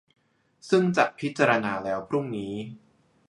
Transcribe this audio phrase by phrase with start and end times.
[0.69, 2.53] ซึ่งจะพิจารณาแล้วพรุ่งนี้